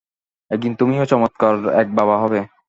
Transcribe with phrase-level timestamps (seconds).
[0.51, 2.39] একদিন তুমিও চমৎকার এক বাবা হবে।